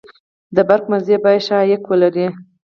•د 0.55 0.57
برېښنا 0.69 0.89
مزي 0.91 1.15
باید 1.23 1.43
ښه 1.45 1.53
عایق 1.61 1.81
ولري. 1.87 2.27